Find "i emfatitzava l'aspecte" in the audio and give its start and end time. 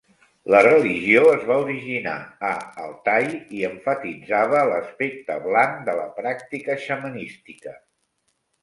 3.59-5.41